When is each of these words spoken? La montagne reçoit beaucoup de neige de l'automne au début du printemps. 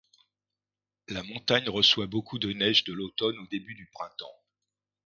La 1.09 1.21
montagne 1.21 1.69
reçoit 1.69 2.07
beaucoup 2.07 2.39
de 2.39 2.51
neige 2.51 2.85
de 2.85 2.93
l'automne 2.93 3.37
au 3.37 3.45
début 3.45 3.75
du 3.75 3.85
printemps. 3.85 4.35